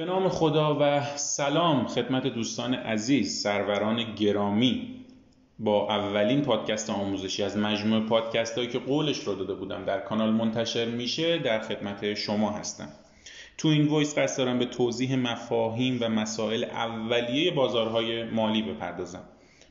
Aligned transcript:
به 0.00 0.06
نام 0.06 0.28
خدا 0.28 0.78
و 0.80 1.16
سلام 1.16 1.86
خدمت 1.86 2.26
دوستان 2.26 2.74
عزیز 2.74 3.42
سروران 3.42 4.14
گرامی. 4.14 5.04
با 5.58 5.88
اولین 5.88 6.42
پادکست 6.42 6.90
آموزشی 6.90 7.42
از 7.42 7.56
مجموعه 7.56 8.06
پادکست 8.06 8.58
هایی 8.58 8.68
که 8.70 8.78
قولش 8.78 9.18
رو 9.18 9.34
داده 9.34 9.54
بودم 9.54 9.84
در 9.84 10.00
کانال 10.00 10.30
منتشر 10.30 10.84
میشه 10.84 11.38
در 11.38 11.60
خدمت 11.60 12.14
شما 12.14 12.50
هستم. 12.50 12.88
تو 13.58 13.68
این 13.68 13.88
voice 13.88 14.18
قصد 14.18 14.38
دارم 14.38 14.58
به 14.58 14.64
توضیح 14.64 15.16
مفاهیم 15.16 15.98
و 16.00 16.08
مسائل 16.08 16.64
اولیه 16.64 17.50
بازارهای 17.50 18.24
مالی 18.24 18.62
بپردازم. 18.62 19.22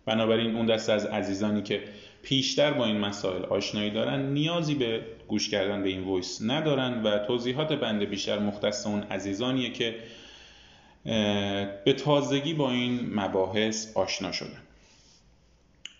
بنابراین 0.06 0.56
اون 0.56 0.66
دست 0.66 0.90
از 0.90 1.06
عزیزانی 1.06 1.62
که 1.62 1.84
پیشتر 2.24 2.74
با 2.74 2.86
این 2.86 2.98
مسائل 2.98 3.46
آشنایی 3.46 3.90
دارن 3.90 4.34
نیازی 4.34 4.76
به 4.76 5.02
گوش 5.30 5.50
کردن 5.50 5.84
به 5.84 5.90
این 5.90 6.04
voice 6.04 6.42
ندارن 6.42 7.04
و 7.04 7.20
توضیحات 7.20 7.74
بنده 7.74 8.06
بیشتر 8.06 8.40
مختص 8.40 8.88
اون 8.88 9.04
عزیزانیه 9.04 9.74
که 9.74 9.96
به 11.86 11.94
تازگی 11.98 12.54
با 12.54 12.72
این 12.72 13.14
مباحث 13.14 13.98
آشنا 13.98 14.32
شدن. 14.32 14.62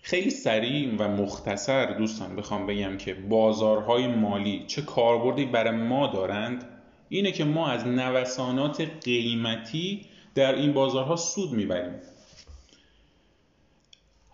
خیلی 0.02 0.30
سریع 0.30 0.96
و 0.98 1.08
مختصر 1.08 1.86
دوستان 1.86 2.36
بخوام 2.36 2.66
بگم 2.66 2.96
که 2.96 3.14
بازارهای 3.14 4.06
مالی 4.06 4.64
چه 4.66 4.82
کاربردی 4.82 5.44
برای 5.44 5.76
ما 5.76 6.06
دارند؟ 6.06 6.64
اینه 7.08 7.32
که 7.32 7.44
ما 7.44 7.68
از 7.68 7.86
نوسانات 7.86 8.80
قیمتی 9.04 10.06
در 10.34 10.54
این 10.54 10.72
بازارها 10.72 11.16
سود 11.16 11.52
می‌بریم. 11.52 11.94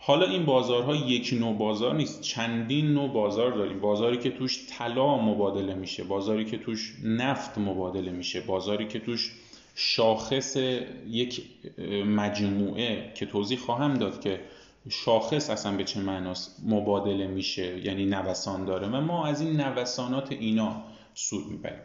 حالا 0.07 0.27
این 0.27 0.45
بازارها 0.45 0.97
یک 0.97 1.35
نوع 1.41 1.57
بازار 1.57 1.95
نیست. 1.95 2.21
چندین 2.21 2.87
نوع 2.87 3.13
بازار 3.13 3.53
داریم. 3.53 3.81
بازاری 3.81 4.19
که 4.19 4.31
توش 4.31 4.67
طلا 4.71 5.19
مبادله 5.19 5.75
میشه 5.75 6.05
بازاری 6.05 6.45
که 6.45 6.59
توش 6.59 6.95
نفت 7.05 7.59
مبادله 7.59 8.13
میشه 8.13 8.41
بازاری 8.41 8.89
که 8.89 8.99
توش 8.99 9.33
شاخص 9.75 10.57
یک 11.09 11.43
مجموعه 12.07 13.13
که 13.15 13.27
توضیح 13.27 13.59
خواهم 13.59 13.95
داد 13.95 14.21
که 14.21 14.41
شاخص 14.91 15.51
اصلا 15.51 15.77
به 15.77 15.85
چه 15.85 16.01
معناست 16.01 16.63
مبادله 16.67 17.27
میشه 17.27 17.87
یعنی 17.87 18.05
نوسان 18.05 18.65
داره. 18.65 18.89
و 18.89 19.01
ما 19.01 19.27
از 19.27 19.41
این 19.41 19.61
نوسانات 19.61 20.33
اینا 20.33 20.83
سود 21.15 21.47
می‌بریم. 21.47 21.83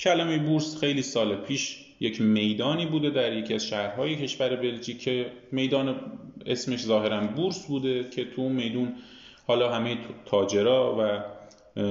کلمه 0.00 0.38
بورس 0.38 0.76
خیلی 0.76 1.02
سال 1.02 1.36
پیش 1.36 1.83
یک 2.00 2.20
میدانی 2.20 2.86
بوده 2.86 3.10
در 3.10 3.32
یکی 3.32 3.54
از 3.54 3.66
شهرهای 3.66 4.16
کشور 4.16 4.56
بلژیک 4.56 4.98
که 4.98 5.26
میدان 5.52 6.00
اسمش 6.46 6.82
ظاهرا 6.84 7.20
بورس 7.20 7.66
بوده 7.66 8.04
که 8.10 8.24
تو 8.24 8.48
میدون 8.48 8.92
حالا 9.46 9.72
همه 9.72 9.96
تاجرا 10.26 10.96
و 10.98 11.20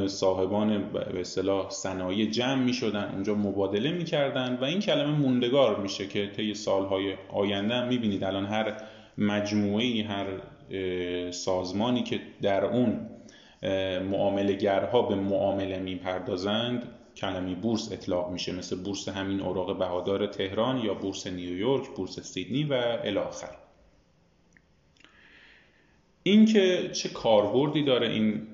صاحبان 0.08 0.84
به 0.94 1.20
اصطلاح 1.20 1.70
صنایع 1.70 2.30
جمع 2.30 2.64
می 2.64 2.74
شدن 2.74 3.12
اونجا 3.14 3.36
مبادله 3.36 3.92
می 3.92 4.04
کردن 4.04 4.58
و 4.62 4.64
این 4.64 4.80
کلمه 4.80 5.20
موندگار 5.20 5.80
میشه 5.80 6.08
که 6.08 6.28
طی 6.28 6.54
سالهای 6.54 7.14
آینده 7.34 7.74
هم 7.74 7.88
می 7.88 7.98
بینید 7.98 8.24
الان 8.24 8.46
هر 8.46 8.74
مجموعه 9.18 10.04
هر 10.04 10.26
سازمانی 11.32 12.04
که 12.04 12.20
در 12.42 12.66
اون 12.66 13.10
معاملگرها 14.12 15.02
به 15.02 15.16
معامله 15.16 15.80
می‌پردازند 15.80 16.88
کلمه 17.18 17.56
بورس 17.56 17.92
اطلاق 17.92 18.32
میشه. 18.32 18.52
مثل 18.52 18.84
بورس 18.84 19.10
همین 19.10 19.42
اوراق 19.42 19.78
بهادار 19.78 20.28
تهران 20.28 20.78
یا 20.78 20.94
بورس 20.94 21.28
نیویورک 21.28 21.90
بورس 21.90 22.20
سیدنی 22.20 22.64
و 22.64 22.74
الاخر 23.04 23.58
اینکه 26.24 26.90
چه 26.94 27.10
کاربردی 27.10 27.84
داره 27.84 28.10
این 28.10 28.48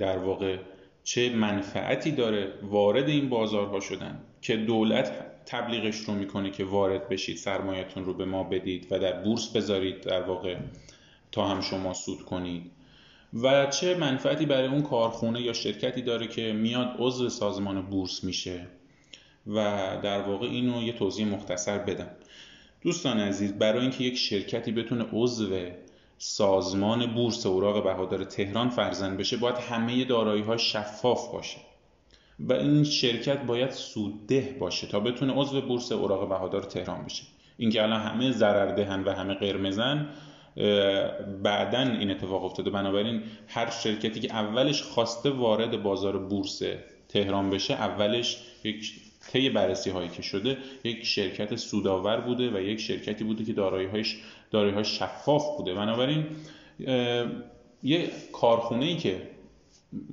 در 0.00 0.18
واقع 0.18 0.58
چه 1.04 1.30
منفعتی 1.30 2.12
داره 2.12 2.52
وارد 2.62 3.08
این 3.08 3.28
بازارها 3.28 3.80
شدن 3.80 4.20
که 4.42 4.56
دولت 4.56 5.12
تبلیغش 5.46 5.96
رو 5.96 6.14
می‌کنه 6.14 6.50
که 6.50 6.64
وارد 6.64 7.08
بشید 7.08 7.36
سرمایتون 7.36 8.04
رو 8.04 8.14
به 8.14 8.24
ما 8.24 8.42
بدید 8.42 8.86
و 8.90 8.98
در 8.98 9.22
بورس 9.22 9.56
بذارید 9.56 10.00
در 10.00 10.22
واقع 10.22 10.56
تا 11.32 11.48
هم 11.48 11.60
شما 11.60 11.94
سود 11.94 12.22
کنید. 12.22 12.70
و 13.42 13.66
چه 13.66 13.96
منفعتی 13.96 14.46
برای 14.46 14.68
اون 14.68 14.82
کارخونه 14.82 15.42
یا 15.42 15.52
شرکتی 15.52 16.02
داره 16.02 16.26
که 16.26 16.52
میاد 16.52 16.96
عضو 16.98 17.28
سازمان 17.28 17.82
بورس 17.82 18.24
میشه 18.24 18.66
و 19.46 19.54
در 20.02 20.22
واقع 20.22 20.46
اینو 20.46 20.82
یه 20.82 20.92
توضیح 20.92 21.26
مختصر 21.26 21.78
بدم. 21.78 22.10
دوستان 22.82 23.20
عزیز 23.20 23.52
برای 23.52 23.80
اینکه 23.80 24.04
یک 24.04 24.16
شرکتی 24.16 24.72
بتونه 24.72 25.06
عضو 25.12 25.56
سازمان 26.18 27.14
بورس 27.14 27.46
اوراق 27.46 27.84
بهادار 27.84 28.24
تهران 28.24 28.68
فرزند 28.68 29.18
بشه 29.18 29.36
باید 29.36 29.56
همه 29.56 30.04
دارایی 30.04 30.42
ها 30.42 30.56
شفاف 30.56 31.32
باشه 31.32 31.58
و 32.40 32.52
این 32.52 32.84
شرکت 32.84 33.42
باید 33.42 33.70
سودده 33.70 34.56
باشه 34.60 34.86
تا 34.86 35.00
بتونه 35.00 35.32
عضو 35.32 35.60
بورس 35.60 35.92
اوراق 35.92 36.28
بهادار 36.28 36.62
تهران 36.62 37.04
بشه. 37.04 37.24
اینکه 37.56 37.82
الان 37.82 38.00
همه 38.00 38.30
ضرر 38.32 38.74
دهن 38.74 39.04
و 39.04 39.10
همه 39.10 39.34
قرمزن 39.34 40.08
بعدا 41.42 41.80
این 41.80 42.10
اتفاق 42.10 42.44
افتاده. 42.44 42.70
بنابراین 42.70 43.22
هر 43.48 43.70
شرکتی 43.70 44.20
که 44.20 44.32
اولش 44.32 44.82
خواسته 44.82 45.30
وارد 45.30 45.82
بازار 45.82 46.18
بورس 46.18 46.62
تهران 47.08 47.50
بشه 47.50 47.74
اولش 47.74 48.38
یک 48.64 48.92
طی 49.32 49.50
بررسی 49.50 49.90
هایی 49.90 50.08
که 50.08 50.22
شده 50.22 50.58
یک 50.84 51.04
شرکت 51.06 51.56
سودآور 51.56 52.20
بوده 52.20 52.50
و 52.50 52.60
یک 52.60 52.80
شرکتی 52.80 53.24
بوده 53.24 53.44
که 53.44 53.52
دارایی 53.52 53.86
هایش 53.86 54.16
دارایی 54.50 54.84
شفاف 54.84 55.56
بوده. 55.56 55.74
بنابراین 55.74 56.26
یه 57.82 58.10
کارخونه 58.32 58.84
ای 58.84 58.96
که 58.96 59.22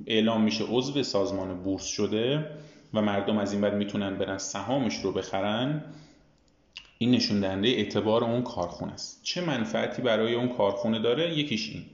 اعلام 0.06 0.42
میشه 0.42 0.64
عضو 0.64 1.02
سازمان 1.02 1.62
بورس 1.62 1.84
شده 1.84 2.46
و 2.94 3.02
مردم 3.02 3.38
از 3.38 3.52
این 3.52 3.60
بعد 3.60 3.74
می‌تونن 3.74 4.18
برن 4.18 4.38
سهامش 4.38 4.96
رو 4.96 5.12
بخرن 5.12 5.84
این 7.02 7.10
نشون 7.10 7.40
دهنده 7.40 7.68
اعتبار 7.68 8.24
اون 8.24 8.42
کارخونه 8.42 8.92
است. 8.92 9.20
چه 9.22 9.40
منفعتی 9.40 10.02
برای 10.02 10.34
اون 10.34 10.48
کارخونه 10.48 10.98
داره؟ 10.98 11.38
یکیش 11.38 11.70
این. 11.70 11.84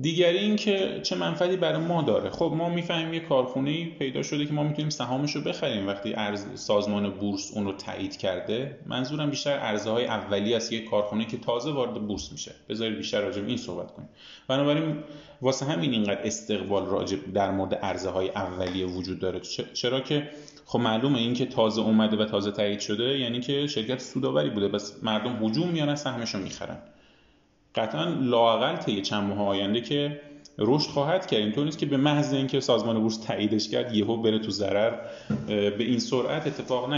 دیگری 0.00 0.38
این 0.38 0.56
که 0.56 1.00
چه 1.02 1.16
منفعتی 1.16 1.56
برای 1.56 1.80
ما 1.80 2.02
داره. 2.02 2.30
خب 2.30 2.52
ما 2.56 2.68
می‌فهمیم 2.68 3.14
یه 3.14 3.20
کارخونه 3.20 3.84
پیدا 3.84 4.22
شده 4.22 4.46
که 4.46 4.52
ما 4.52 4.62
می‌تونیم 4.62 4.90
سهامش 4.90 5.36
رو 5.36 5.42
بخریم. 5.42 5.86
وقتی 5.86 6.14
ارز 6.14 6.46
سازمان 6.54 7.10
بورس 7.10 7.52
اون 7.54 7.64
رو 7.64 7.72
تایید 7.72 8.16
کرده 8.16 8.78
منظورم 8.86 9.30
بیشتر 9.30 9.58
ارزه 9.58 9.90
های 9.90 10.06
اولی 10.06 10.54
است 10.54 10.72
یک 10.72 10.90
کارخونه 10.90 11.24
که 11.26 11.36
تازه 11.36 11.70
وارد 11.72 11.94
بورس 11.94 12.32
میشه. 12.32 12.52
بذارید 12.68 12.96
بیشتر 12.96 13.20
راجع 13.20 13.40
به 13.40 13.48
این 13.48 13.56
صحبت 13.56 13.90
کنیم. 13.90 14.08
بنابراین 14.48 14.96
واسه 15.42 15.66
همین 15.66 15.92
اینقدر 15.92 16.26
استقبال 16.26 16.86
راجع 16.86 17.16
در 17.34 17.50
مورد 17.50 17.78
ارزه 17.82 18.10
های 18.10 18.28
اولیه 18.28 18.86
وجود 18.86 19.18
داره. 19.18 19.40
چرا 19.72 20.00
که 20.00 20.28
خب 20.66 20.78
معلومه 20.78 21.18
این 21.18 21.34
که 21.34 21.46
تازه 21.46 21.80
اومده 21.80 22.16
و 22.16 22.24
تازه 22.24 22.50
تایید 22.50 22.80
شده 22.80 23.18
یعنی 23.18 23.40
که 23.40 23.66
شرکت 23.66 24.00
سودآوری 24.00 24.50
بوده. 24.50 24.68
بس 24.68 24.94
مردم 25.02 25.44
هجوم 25.44 25.68
میارن 25.68 25.94
سهمش 25.94 26.34
رو 26.34 26.40
می‌خرن. 26.40 26.78
قطعا 27.74 28.04
لاقل 28.04 28.76
طی 28.76 29.02
چند 29.02 29.28
ماه 29.28 29.48
آینده 29.48 29.80
که 29.80 30.20
رشد 30.58 30.88
خواهد 30.88 31.26
کرد. 31.26 31.40
اینطور 31.40 31.64
نیست 31.64 31.78
که 31.78 31.86
به 31.86 31.96
محض 31.96 32.32
اینکه 32.32 32.60
سازمان 32.60 33.00
بورس 33.00 33.16
تاییدش 33.16 33.68
کرد 33.68 33.94
یهو 33.94 34.16
بره 34.16 34.38
تو 34.38 34.50
ضرر. 34.50 34.92
به 35.46 35.74
این 35.78 35.98
سرعت 35.98 36.46
اتفاق 36.46 36.90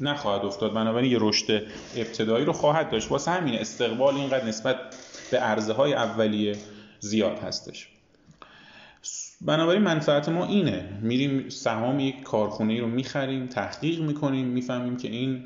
نخواهد 0.00 0.44
افتاد. 0.44 0.72
بنابراین 0.72 1.12
یه 1.12 1.18
رشد 1.20 1.66
ابتدایی 1.96 2.44
رو 2.44 2.52
خواهد 2.52 2.90
داشت. 2.90 3.10
واسه 3.10 3.30
همین 3.30 3.54
استقبال 3.54 4.14
اینقدر 4.14 4.44
نسبت 4.44 4.76
به 5.30 5.38
عرضه 5.38 5.72
های 5.72 5.94
اولیه 5.94 6.56
زیاد 7.00 7.38
هستش. 7.38 7.88
بنابراین 9.40 9.82
منفعت 9.82 10.28
ما 10.28 10.46
اینه. 10.46 10.98
میریم 11.02 11.48
سهام 11.48 12.00
یک 12.00 12.22
کارخونه 12.22 12.80
رو 12.80 12.86
می‌خریم 12.86 13.46
تحقیق 13.46 14.00
می‌کنیم 14.00 14.46
می‌فهمیم 14.46 14.96
که 14.96 15.08
این 15.08 15.44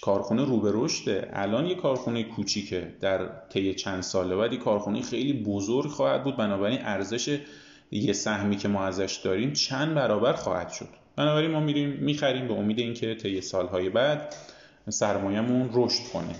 کارخونه 0.00 0.44
رو 0.44 0.84
رشده. 0.84 1.28
الان 1.32 1.66
یه 1.66 1.74
کارخونه 1.74 2.22
کوچیکه 2.22 2.94
در 3.00 3.28
طی 3.50 3.74
چند 3.74 4.02
ساله. 4.02 4.36
بعد 4.36 4.52
یه 4.52 4.58
کارخونه 4.58 5.02
خیلی 5.02 5.32
بزرگ 5.32 5.86
خواهد 5.86 6.24
بود. 6.24 6.36
بنابراین 6.36 6.78
ارزش 6.82 7.38
یه 7.90 8.12
سهمی 8.12 8.56
که 8.56 8.68
ما 8.68 8.84
ازش 8.84 9.20
داریم 9.24 9.52
چند 9.52 9.94
برابر 9.94 10.32
خواهد 10.32 10.70
شد. 10.70 10.88
بنابراین 11.16 11.50
ما 11.50 11.60
میریم 11.60 11.88
می‌خریم 11.88 12.48
به 12.48 12.54
امید 12.54 12.78
اینکه 12.78 13.14
طی 13.14 13.40
سالهای 13.40 13.90
بعد 13.90 14.34
سرمایهمون 14.88 15.70
رشد 15.72 16.02
کنه. 16.12 16.34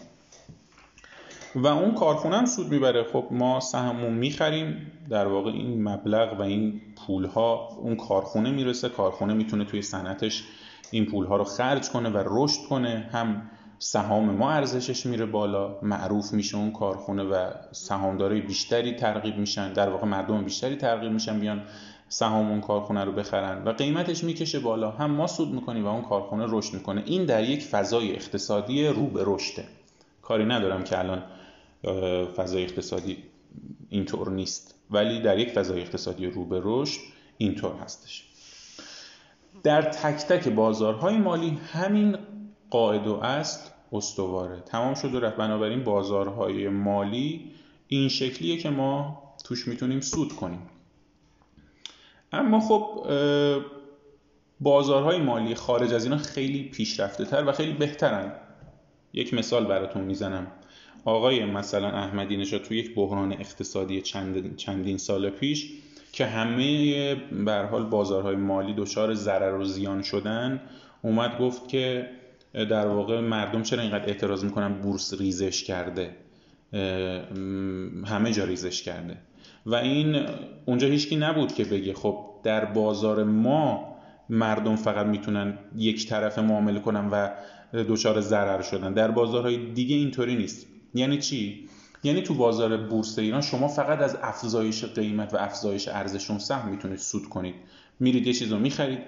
و 1.55 1.67
اون 1.67 1.95
کارخونه 1.95 2.37
هم 2.37 2.47
سود 2.47 2.69
می‌بره. 2.69 3.05
خب 3.13 3.27
ما 3.31 3.61
سهممون 3.61 4.13
می‌خریم. 4.13 4.93
در 5.13 5.27
واقع 5.27 5.51
این 5.51 5.89
مبلغ 5.89 6.41
و 6.41 6.43
این 6.43 6.81
پولها 7.07 7.69
اون 7.81 7.97
کارخونه 7.97 8.51
می‌رسه 8.51 8.89
کارخونه 8.89 9.35
می‌تونه 9.35 9.65
توی 9.65 9.83
صنعتش 9.83 10.45
این 10.91 11.07
پول 11.07 11.27
ها 11.27 11.37
رو 11.37 11.45
خرج 11.45 11.91
کنه 11.91 12.09
و 12.09 12.23
رشد 12.27 12.61
کنه. 12.69 13.09
هم 13.13 13.51
سهام 13.79 14.31
ما 14.31 14.51
ارزشش 14.51 15.07
میره 15.07 15.27
بالا 15.27 15.79
معروف 15.83 16.33
میشه 16.33 16.57
اون 16.57 16.73
کارخونه 16.73 17.23
و 17.23 17.51
سهامدارای 17.73 18.41
بیشتری 18.41 18.93
ترغیب 18.93 19.39
میشن. 19.39 19.73
در 19.73 19.89
واقع 19.91 20.07
مردم 20.07 20.45
بیشتری 20.45 20.77
ترغیب 20.77 21.13
میشن 21.13 21.41
بیان 21.41 21.63
سهام 22.09 22.51
اون 22.51 22.61
کارخونه 22.61 23.05
رو 23.05 23.13
بخرن 23.13 23.65
و 23.65 23.73
قیمتش 23.73 24.25
می‌کشه 24.25 24.61
بالا. 24.61 24.91
هم 24.91 25.11
ما 25.11 25.27
سود 25.27 25.49
می‌کنیم 25.53 25.85
و 25.85 25.89
اون 25.89 26.03
کارخونه 26.03 26.47
رشد 26.49 26.75
می‌کنه. 26.75 27.03
این 27.07 27.25
در 27.25 27.45
یک 27.45 27.63
فضای 27.63 28.13
اقتصادی 28.13 28.87
رو 28.87 29.07
به 29.07 29.23
رشده. 29.27 29.65
کاری 30.23 30.45
ندارم 30.45 30.85
که 30.85 30.99
الان 30.99 31.23
فضای 32.37 32.63
اقتصادی 32.63 33.17
اینطور 33.93 34.31
نیست. 34.31 34.75
ولی 34.91 35.21
در 35.21 35.39
یک 35.39 35.51
فضای 35.51 35.81
اقتصادی 35.81 36.27
رو 36.27 36.45
به 36.45 36.61
رشد 36.65 37.01
اینطور 37.39 37.77
هستش. 37.77 38.25
در 39.63 39.83
تک 39.83 40.17
تک 40.17 40.49
بازارهای 40.49 41.17
مالی 41.17 41.59
همین 41.73 42.17
قاعده 42.71 43.25
است 43.25 43.75
استواره. 43.93 44.61
تمام 44.61 44.95
شد 44.95 45.15
و 45.15 45.21
رفت. 45.21 45.37
بنابراین 45.37 45.85
بازارهای 45.85 46.69
مالی 46.69 47.51
این 47.89 48.09
شکلیه 48.09 48.57
که 48.59 48.71
ما 48.71 49.23
توش 49.45 49.69
می‌تونیم 49.69 50.01
سود 50.01 50.33
کنیم. 50.33 50.71
اما 52.33 52.61
خب 52.61 53.07
بازارهای 54.61 55.19
مالی 55.19 55.55
خارج 55.55 55.93
از 55.93 56.05
اینا 56.05 56.17
خیلی 56.17 56.63
پیشرفته 56.63 57.25
تر 57.25 57.49
و 57.49 57.53
خیلی 57.53 57.73
بهترن. 57.73 58.33
یک 59.13 59.35
مثال 59.35 59.67
براتون 59.67 60.05
می‌زنم. 60.05 60.47
آقای 61.05 61.45
مثلا 61.45 61.89
احمدی 61.89 62.37
نژاد 62.37 62.63
توی 62.63 62.79
یک 62.79 62.95
بحران 62.95 63.33
اقتصادی 63.33 64.01
چند 64.01 64.57
چندین 64.57 64.99
سال 64.99 65.31
پیش 65.31 65.73
که 66.13 66.27
همه 66.27 67.15
به 67.45 67.69
حال 67.71 67.85
بازارهای 67.85 68.37
مالی 68.37 68.75
دچار 68.75 69.15
ضرر 69.15 69.55
و 69.55 69.65
زیان 69.65 70.03
شدن 70.03 70.61
اومد 71.03 71.39
گفت 71.39 71.69
که 71.69 72.09
در 72.53 72.87
واقع 72.87 73.21
مردم 73.21 73.63
چرا 73.63 73.83
اینقدر 73.83 74.07
اعتراض 74.07 74.45
می‌کنن 74.45 74.75
بورس 74.75 75.15
ریزش 75.21 75.65
کرده؟ 75.65 76.11
همه 78.07 78.33
جا 78.33 78.45
ریزش 78.45 78.83
کرده. 78.83 79.17
و 79.67 79.75
این 79.75 80.27
اونجا 80.67 80.87
هیچکی 80.87 81.17
نبود 81.17 81.55
که 81.55 81.65
بگه 81.65 81.95
خب 81.95 82.25
در 82.43 82.65
بازار 82.65 83.25
ما 83.25 83.97
مردم 84.29 84.77
فقط 84.77 85.07
می‌تونن 85.07 85.59
یک 85.77 86.09
طرف 86.09 86.39
معامله 86.39 86.81
کنن 86.81 87.09
و 87.09 87.29
دچار 87.89 88.21
ضرر 88.21 88.63
شدن. 88.63 88.93
در 88.93 89.11
بازارهای 89.11 89.57
دیگه 89.57 89.97
اینطوری 89.97 90.37
نیست. 90.37 90.67
یعنی 90.95 91.19
چی؟ 91.19 91.69
یعنی 92.05 92.23
تو 92.23 92.35
بازار 92.35 92.77
بورس 92.77 93.19
ایران 93.19 93.41
شما 93.41 93.69
فقط 93.69 94.01
از 94.01 94.17
افزایش 94.23 94.85
قیمت 94.85 95.35
و 95.35 95.37
افزایش 95.37 95.89
ارزش 95.89 96.31
اون 96.31 96.39
سهم 96.39 96.69
می‌تونید 96.69 96.99
سود 96.99 97.29
کنید. 97.29 97.55
میرید 98.01 98.27
یه 98.27 98.33
چیز 98.33 98.53
رو 98.53 98.59
می‌خرید 98.59 98.99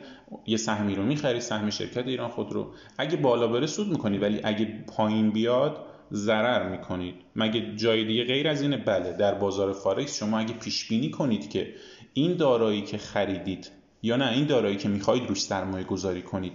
یه 0.46 0.56
سهمی 0.56 0.94
رو 0.94 1.02
می‌خرید 1.02 1.40
سهم 1.40 1.70
شرکت 1.70 2.06
ایران 2.06 2.30
خود 2.30 2.52
رو. 2.52 2.72
اگه 2.98 3.16
بالا 3.16 3.48
بره 3.48 3.66
سود 3.66 3.88
می‌کنید 3.88 4.22
ولی 4.22 4.40
اگه 4.44 4.84
پایین 4.86 5.30
بیاد 5.30 5.76
ضرر 6.12 6.68
می‌کنید. 6.68 7.14
مگه 7.36 7.76
جای 7.76 8.04
دیگه 8.04 8.24
غیر 8.24 8.48
از 8.48 8.62
اینه؟ 8.62 8.76
بله 8.76 9.12
در 9.12 9.34
بازار 9.34 9.72
فارکس 9.72 10.18
شما 10.18 10.38
اگه 10.38 10.54
پیش 10.54 10.88
بینی 10.88 11.10
کنید 11.10 11.50
که 11.50 11.74
این 12.14 12.36
دارایی 12.36 12.82
که 12.82 12.98
خریدید 12.98 13.70
یا 14.02 14.16
نه 14.16 14.32
این 14.32 14.46
دارایی 14.46 14.76
که 14.76 14.88
می‌خواهید 14.88 15.28
روش 15.28 15.42
سرمایه 15.42 15.84
گذاری 15.84 16.22
کنید 16.22 16.52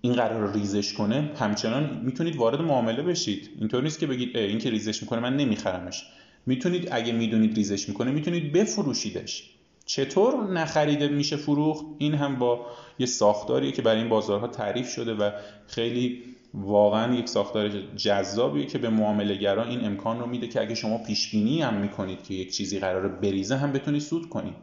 این 0.00 0.12
قرار 0.12 0.52
ریزش 0.52 0.92
کنه 0.92 1.30
همچنان 1.36 2.00
می‌تونید 2.04 2.36
وارد 2.36 2.60
معامله 2.60 3.02
بشید. 3.02 3.50
اینطور 3.58 3.82
نیست 3.82 3.98
که 3.98 4.06
بگید 4.06 4.36
این 4.36 4.58
که 4.58 4.70
ریزش 4.70 5.02
می‌کنه 5.02 5.20
من 5.20 5.36
نمیخرمش. 5.36 6.06
می‌تونید 6.46 6.88
اگه 6.90 7.12
می‌دونید 7.12 7.56
ریزش 7.56 7.88
می‌کنه 7.88 8.10
می‌تونید 8.10 8.52
بفروشیدش. 8.52 9.50
چطور 9.86 10.50
نخریده 10.52 11.08
میشه 11.08 11.36
فروخت؟ 11.36 11.84
این 11.98 12.14
هم 12.14 12.38
با 12.38 12.66
یه 12.98 13.06
ساختاریه 13.06 13.72
که 13.72 13.82
برای 13.82 13.98
این 13.98 14.08
بازارها 14.08 14.48
تعریف 14.48 14.88
شده 14.88 15.14
و 15.14 15.30
خیلی 15.66 16.22
واقعا 16.54 17.14
یک 17.14 17.28
ساختار 17.28 17.68
جذابیه 17.96 18.66
که 18.66 18.78
به 18.78 18.88
معامله 18.90 19.60
این 19.68 19.84
امکان 19.84 20.20
رو 20.20 20.26
میده 20.26 20.48
که 20.48 20.60
اگه 20.60 20.74
شما 20.74 20.98
پیش 20.98 21.30
بینی 21.30 21.62
هم 21.62 21.74
می‌کنید 21.74 22.22
که 22.22 22.34
یک 22.34 22.52
چیزی 22.52 22.78
قرار 22.78 23.08
بریزه 23.08 23.56
هم 23.56 23.72
بتونید 23.72 24.00
سود 24.00 24.28
کنید. 24.28 24.54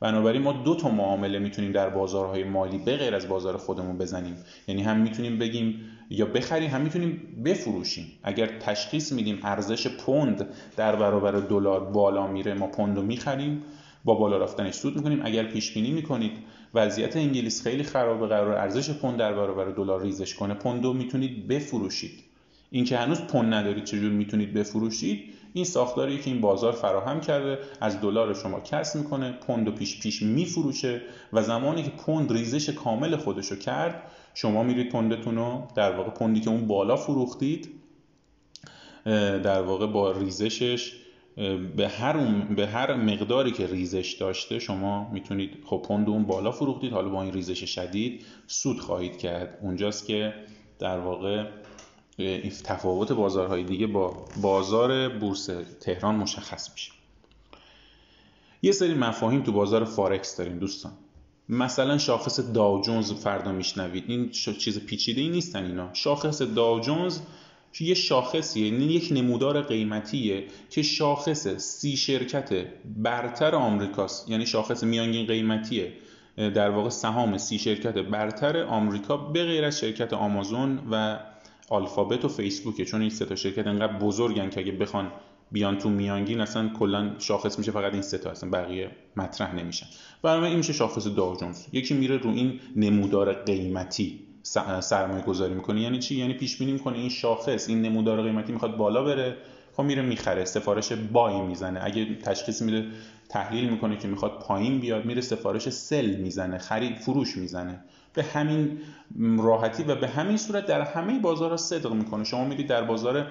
بنابراین 0.00 0.42
ما 0.42 0.52
دو 0.52 0.74
تا 0.74 0.88
معامله 0.88 1.38
می‌تونیم 1.38 1.72
در 1.72 1.88
بازارهای 1.88 2.44
مالی 2.44 2.78
به 2.78 2.96
غیر 2.96 3.14
از 3.14 3.28
بازار 3.28 3.56
خودمون 3.56 3.98
بزنیم. 3.98 4.36
یعنی 4.68 4.82
هم 4.82 4.96
می‌تونیم 4.96 5.38
بگیم 5.38 5.80
یا 6.10 6.26
بخریم 6.26 6.70
هم 6.70 6.80
می‌تونیم 6.80 7.42
بفروشیم. 7.44 8.06
اگر 8.22 8.46
تشخیص 8.46 9.12
میدیم 9.12 9.38
ارزش 9.42 9.88
پوند 9.88 10.46
در 10.76 10.96
برابر 10.96 11.32
دلار 11.32 11.80
بالا 11.80 12.26
میره 12.26 12.54
ما 12.54 12.66
پوند 12.66 12.96
رو 12.96 13.02
می‌خریم 13.02 13.62
با 14.04 14.14
بالا 14.14 14.38
رفتنش 14.38 14.74
سود 14.74 14.96
می‌کنیم. 14.96 15.20
اگر 15.24 15.44
پیش 15.44 15.74
بینی 15.74 15.90
می‌کنید 15.90 16.32
وضعیت 16.74 17.16
انگلیس 17.16 17.62
خیلی 17.62 17.82
خرابه 17.82 18.26
قرار 18.26 18.52
ارزش 18.52 18.90
پوند 18.90 19.18
در 19.18 19.32
برابر 19.32 19.64
دلار 19.64 20.02
ریزش 20.02 20.34
کنه 20.34 20.54
پوند 20.54 20.84
رو 20.84 20.92
می‌تونید 20.92 21.48
بفروشید. 21.48 22.22
اینکه 22.70 22.98
هنوز 22.98 23.20
پوند 23.20 23.54
ندارید 23.54 23.84
چجور 23.84 24.12
می‌تونید 24.12 24.54
بفروشید؟ 24.54 25.35
این 25.56 25.64
ساختاری 25.64 26.18
که 26.18 26.30
این 26.30 26.40
بازار 26.40 26.72
فراهم 26.72 27.20
کرده 27.20 27.58
از 27.80 28.00
دلار 28.00 28.34
شما 28.34 28.60
کسب 28.60 28.98
می‌کنه 28.98 29.32
پوند 29.32 29.68
و 29.68 29.72
پیش 29.72 30.00
پیش 30.00 30.22
میفروشه 30.22 31.00
و 31.32 31.42
زمانی 31.42 31.82
که 31.82 31.90
پوند 31.90 32.32
ریزش 32.32 32.70
کامل 32.70 33.16
خودشو 33.16 33.56
کرد 33.56 34.02
شما 34.34 34.62
میرید 34.62 34.88
پوندتون 34.92 35.36
رو 35.36 35.68
در 35.74 35.96
واقع 35.96 36.10
پوندی 36.10 36.40
که 36.40 36.50
اون 36.50 36.66
بالا 36.66 36.96
فروختید 36.96 37.68
در 39.44 39.62
واقع 39.62 39.86
با 39.86 40.12
ریزشش 40.12 40.92
به 41.76 41.88
هر, 41.88 42.16
به 42.56 42.66
هر 42.66 42.94
مقداری 42.94 43.50
که 43.50 43.66
ریزش 43.66 44.12
داشته 44.12 44.58
شما 44.58 45.10
می‌تونید 45.12 45.50
خب 45.64 45.82
پوند 45.88 46.08
اون 46.08 46.24
بالا 46.24 46.50
فروختید 46.50 46.92
حالا 46.92 47.08
با 47.08 47.22
این 47.22 47.32
ریزش 47.32 47.64
شدید 47.74 48.24
سود 48.46 48.80
خواهید 48.80 49.18
کرد. 49.18 49.58
اونجاست 49.62 50.06
که 50.06 50.34
در 50.78 50.98
واقع 50.98 51.46
تفاوت 52.64 53.12
بازارهای 53.12 53.64
دیگه 53.64 53.86
با 53.86 54.26
بازار 54.42 55.08
بورس 55.08 55.50
تهران 55.80 56.14
مشخص 56.14 56.70
میشه. 56.72 56.92
یه 58.62 58.72
سری 58.72 58.94
مفاهیم 58.94 59.42
تو 59.42 59.52
بازار 59.52 59.84
فارکس 59.84 60.36
داریم 60.36 60.58
دوستان. 60.58 60.92
مثلا 61.48 61.98
شاخص 61.98 62.40
داو 62.40 62.80
جونز 62.80 63.12
فردا 63.12 63.52
میشنوید. 63.52 64.04
این 64.06 64.30
چیز 64.30 64.86
پیچیده 64.86 65.20
ای 65.20 65.28
نیستن 65.28 65.64
اینا. 65.64 65.90
شاخص 65.92 66.42
داو 66.42 66.80
جونز 66.80 67.20
یه 67.80 67.94
شاخصیه. 67.94 68.68
یعنی 68.68 68.84
یک 68.84 69.08
نمودار 69.12 69.62
قیمتیه 69.62 70.46
که 70.70 70.82
شاخص 70.82 71.48
سی 71.48 71.96
شرکت 71.96 72.66
برتر 72.96 73.54
آمریکاست. 73.54 74.30
یعنی 74.30 74.46
شاخص 74.46 74.84
میانگین 74.84 75.26
قیمتیه. 75.26 75.92
در 76.36 76.70
واقع 76.70 76.88
سهام 76.88 77.38
سی 77.38 77.58
شرکت 77.58 77.94
برتر 77.94 78.62
آمریکا 78.62 79.16
به 79.16 79.44
غیر 79.44 79.64
از 79.64 79.80
شرکت 79.80 80.12
آمازون 80.12 80.80
و 80.90 81.18
آلفابت 81.68 82.24
و 82.24 82.28
فیسبوکه 82.28 82.84
چون 82.84 83.00
این 83.00 83.10
سه 83.10 83.24
تا 83.24 83.34
شرکت 83.34 83.66
انقدر 83.66 83.98
بزرگن 83.98 84.50
که 84.50 84.60
اگه 84.60 84.72
بخوان 84.72 85.12
بیان 85.52 85.78
تو 85.78 85.88
میانگین 85.88 86.40
اصلا 86.40 86.68
کلا 86.68 87.18
شاخص 87.18 87.58
میشه 87.58 87.72
فقط 87.72 87.92
این 87.92 88.02
سه 88.02 88.18
تا 88.18 88.30
اصلا 88.30 88.50
بقیه 88.50 88.90
مطرح 89.16 89.54
نمیشن. 89.54 89.86
برای 90.22 90.48
این 90.48 90.56
میشه 90.56 90.72
شاخص 90.72 91.06
داو 91.06 91.36
جونز 91.36 91.64
یکی 91.72 91.94
میره 91.94 92.16
رو 92.16 92.30
این 92.30 92.60
نمودار 92.76 93.32
قیمتی 93.32 94.20
سرمایه 94.80 95.22
گذاری 95.22 95.54
می‌کنه. 95.54 95.80
یعنی 95.80 95.98
چی؟ 95.98 96.16
یعنی 96.16 96.34
پیش 96.34 96.58
بینی 96.58 96.72
می‌کنه 96.72 96.98
این 96.98 97.08
شاخص 97.08 97.68
این 97.68 97.82
نمودار 97.82 98.22
قیمتی 98.22 98.52
می‌خواد 98.52 98.76
بالا 98.76 99.04
بره 99.04 99.36
خب 99.76 99.82
میره 99.82 100.02
می‌خره 100.02 100.44
سفارش 100.44 100.92
بای 100.92 101.40
می‌زنه. 101.40 101.80
اگه 101.82 102.14
تشخیص 102.14 102.62
میده 102.62 102.86
تحلیل 103.28 103.70
می‌کنه 103.70 103.96
که 103.96 104.08
می‌خواد 104.08 104.38
پایین 104.38 104.80
بیاد 104.80 105.04
میره 105.04 105.20
سفارش 105.20 105.68
سل 105.68 106.16
می‌زنه 106.16 106.58
خرید 106.58 106.96
فروش 106.96 107.36
می‌زنه. 107.36 107.84
به 108.16 108.22
همین 108.22 108.78
راحتی 109.38 109.82
و 109.82 109.94
به 109.94 110.08
همین 110.08 110.36
صورت 110.36 110.66
در 110.66 110.80
همه 110.80 111.18
بازارها 111.18 111.56
صدق 111.56 111.92
می‌کنه. 111.92 112.24
شما 112.24 112.44
میرید 112.44 112.66
در 112.66 112.82
بازار 112.82 113.26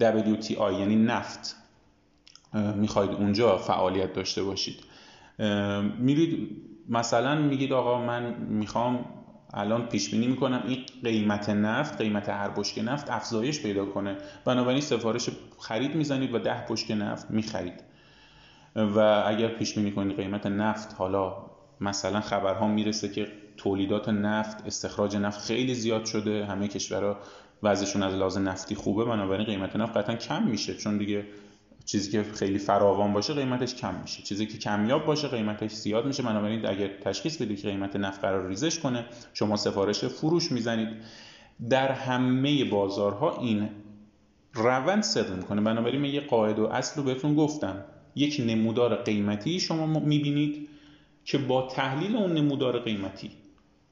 WTI 0.00 0.50
یعنی 0.50 0.96
نفت 0.96 1.56
می‌خواید 2.76 3.10
اونجا 3.10 3.56
فعالیت 3.56 4.12
داشته 4.12 4.42
باشید. 4.42 4.76
میرید 5.98 6.56
مثلا 6.88 7.34
میگید 7.34 7.72
آقا 7.72 8.06
من 8.06 8.34
می‌خوام 8.34 9.04
الان 9.54 9.86
پیش 9.86 10.10
بینی 10.10 10.26
می‌کنم 10.26 10.62
این 10.66 10.78
قیمت 11.04 11.50
نفت 11.50 12.00
قیمت 12.00 12.28
هر 12.28 12.48
بشکه 12.48 12.82
نفت 12.82 13.10
افزایش 13.10 13.62
پیدا 13.62 13.84
کنه. 13.86 14.16
بنابراین 14.44 14.80
سفارش 14.80 15.30
خرید 15.58 15.94
می‌زنید 15.94 16.34
و 16.34 16.38
ده 16.38 16.66
بشکه 16.70 16.94
نفت 16.94 17.30
می‌خرید. 17.30 17.82
و 18.76 19.22
اگر 19.26 19.48
پیش 19.48 19.74
بینی 19.74 19.92
کنید 19.92 20.16
قیمت 20.16 20.46
نفت 20.46 20.94
حالا 20.98 21.49
مثلا 21.80 22.20
خبرها 22.20 22.68
می‌رسه 22.68 23.08
که 23.08 23.28
تولیدات 23.56 24.08
نفت 24.08 24.66
استخراج 24.66 25.16
نفت 25.16 25.40
خیلی 25.40 25.74
زیاد 25.74 26.04
شده 26.04 26.46
همه 26.46 26.68
کشورها 26.68 27.16
وضعشون 27.62 28.02
از 28.02 28.14
لحاظ 28.14 28.38
نفتی 28.38 28.74
خوبه 28.74 29.04
بنابراین 29.04 29.46
قیمت 29.46 29.76
نفت 29.76 29.96
قطعا 29.96 30.16
کم 30.16 30.42
میشه. 30.42 30.74
چون 30.74 30.98
دیگه 30.98 31.26
چیزی 31.84 32.10
که 32.10 32.22
خیلی 32.22 32.58
فراوان 32.58 33.12
باشه 33.12 33.34
قیمتش 33.34 33.74
کم 33.74 33.94
میشه. 34.02 34.22
چیزی 34.22 34.46
که 34.46 34.58
کمیاب 34.58 35.06
باشه 35.06 35.28
قیمتش 35.28 35.70
زیاد 35.70 36.06
میشه. 36.06 36.22
بنابراین 36.22 36.66
اگر 36.66 36.88
تشخیص 36.88 37.42
بدید 37.42 37.60
که 37.60 37.68
قیمت 37.68 37.96
نفت 37.96 38.20
قرار 38.20 38.48
ریزش 38.48 38.78
کنه 38.78 39.04
شما 39.34 39.56
سفارش 39.56 40.04
فروش 40.04 40.52
می‌زنید. 40.52 40.88
در 41.70 41.92
همه 41.92 42.64
بازارها 42.64 43.38
این 43.40 43.68
روند 44.54 45.02
صدق 45.02 45.36
می‌کنه. 45.36 45.60
بنابراین 45.60 46.00
من 46.00 46.08
یه 46.08 46.20
قاعده 46.20 46.62
و 46.62 46.66
اصل 46.66 47.00
رو 47.00 47.06
بهتون 47.06 47.34
گفتم. 47.34 47.84
یک 48.14 48.42
نمودار 48.46 48.94
قیمتی 48.94 49.60
شما 49.60 49.86
می‌بینید. 49.86 50.68
که 51.24 51.38
با 51.38 51.62
تحلیل 51.62 52.16
اون 52.16 52.32
نمودار 52.32 52.78
قیمتی 52.78 53.30